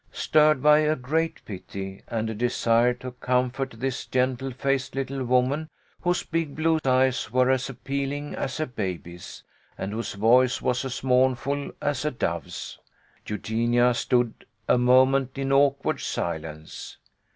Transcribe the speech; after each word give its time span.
Stirred 0.11 0.63
by 0.63 0.79
a 0.79 0.95
great 0.95 1.45
pity 1.45 2.01
and 2.07 2.27
a 2.27 2.33
desire 2.33 2.91
to 2.95 3.11
comfort 3.11 3.75
this 3.77 4.07
gentle 4.07 4.49
faced 4.49 4.95
little 4.95 5.23
woman 5.23 5.69
whose 5.99 6.23
big 6.23 6.55
blue 6.55 6.79
eyes 6.83 7.31
were 7.31 7.51
as 7.51 7.69
appealing 7.69 8.33
as 8.33 8.59
a 8.59 8.65
baby's, 8.65 9.43
and 9.77 9.93
whose 9.93 10.13
voice 10.13 10.59
was 10.59 10.83
as 10.85 11.03
mournful 11.03 11.69
as 11.83 12.03
a 12.03 12.09
dove's, 12.09 12.79
Eugenia 13.27 13.93
stood 13.93 14.47
a 14.67 14.79
moment 14.79 15.37
in 15.37 15.51
awkward 15.51 15.99
silence. 16.01 16.97